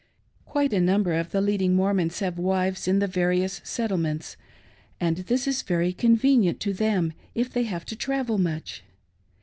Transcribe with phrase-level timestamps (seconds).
[0.45, 4.35] Quite a number of the leading Mormons have wives in the various settlehienta;
[4.99, 8.83] and this is Very convenierit to them if they have to travel much.